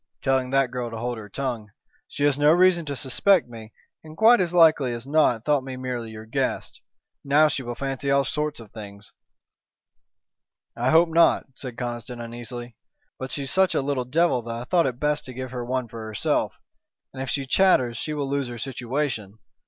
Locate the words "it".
14.87-14.99